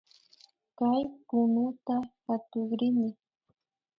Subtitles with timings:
[0.77, 1.95] Kay kunuta
[2.25, 3.09] katukrini